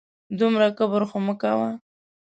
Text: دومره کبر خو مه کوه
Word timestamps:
دومره 0.39 0.67
کبر 0.77 1.01
خو 1.09 1.17
مه 1.25 1.33
کوه 1.41 1.69